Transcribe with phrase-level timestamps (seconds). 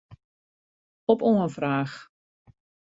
[1.11, 1.95] Op oanfraach.